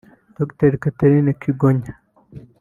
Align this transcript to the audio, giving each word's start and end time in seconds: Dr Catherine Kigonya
Dr 0.37 0.71
Catherine 0.83 1.31
Kigonya 1.41 1.93